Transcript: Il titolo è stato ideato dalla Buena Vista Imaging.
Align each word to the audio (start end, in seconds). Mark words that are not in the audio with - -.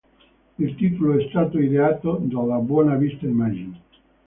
Il 0.57 0.73
titolo 0.77 1.15
è 1.19 1.27
stato 1.29 1.59
ideato 1.59 2.17
dalla 2.23 2.57
Buena 2.57 2.95
Vista 2.95 3.27
Imaging. 3.27 3.75